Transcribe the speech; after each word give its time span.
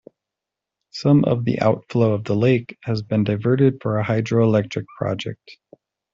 Some 0.89 1.25
of 1.25 1.45
the 1.45 1.59
outflow 1.59 2.13
of 2.15 2.23
the 2.23 2.33
lake 2.35 2.75
has 2.85 3.03
been 3.03 3.23
diverted 3.23 3.83
for 3.83 3.99
a 3.99 4.03
hydroelectric 4.03 4.85
project. 4.97 5.57